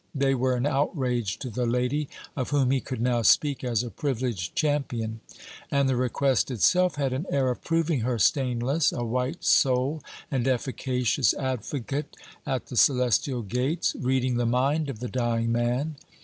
[0.15, 3.91] They were an outrage to the lady, of whom he could now speak as a
[3.91, 5.19] privileged champion;
[5.69, 10.01] and the request itself had an air of proving her stainless, a white soul
[10.31, 12.17] and efficacious advocate
[12.47, 15.97] at the celestial gates (reading the mind of the dying man).